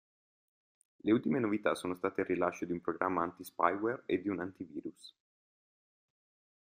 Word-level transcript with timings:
Le 1.03 1.11
ultime 1.11 1.37
novità 1.37 1.75
sono 1.75 1.93
state 1.93 2.21
il 2.21 2.25
rilascio 2.25 2.65
di 2.65 2.71
un 2.71 2.81
programma 2.81 3.21
antispyware 3.21 4.01
e 4.07 4.19
di 4.19 4.29
un 4.29 4.39
antivirus. 4.39 5.13